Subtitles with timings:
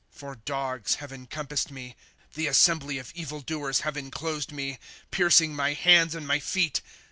[0.21, 1.95] "For dogs have encompassed me;
[2.33, 4.79] The assembly of evil doers have inclosed me,
[5.11, 6.81] Piercing my hands and my feet.